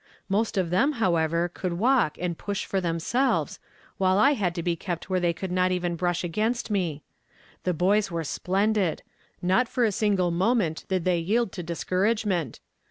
Most 0.27 0.57
of 0.57 0.71
them, 0.71 0.93
however, 0.93 1.47
could 1.47 1.73
40 1.73 1.75
YESTERDAV 1.75 1.79
P 1.79 1.85
HA 1.85 1.93
MED 1.93 2.05
IN 2.05 2.09
TO 2.09 2.17
DAY. 2.17 2.17
walk, 2.17 2.25
and 2.25 2.37
push 2.39 2.65
for 2.65 2.81
themselves, 2.81 3.59
while 3.99 4.17
I 4.17 4.31
had 4.31 4.55
to 4.55 4.61
he 4.63 4.75
kept 4.75 5.09
where 5.11 5.19
they 5.19 5.31
could 5.31 5.51
not 5.51 5.71
even 5.71 5.95
hrusii 5.95 6.23
against 6.23 6.71
nie. 6.71 7.03
Ihe 7.67 7.73
hojs 7.73 8.09
were 8.09 8.23
splendid! 8.23 9.03
Not 9.43 9.67
for 9.69 9.83
a 9.85 9.91
single 9.91 10.31
mo 10.31 10.55
ment 10.55 10.85
did 10.87 11.05
they 11.05 11.19
yield 11.19 11.51
to 11.51 11.61
discouragement. 11.61 12.59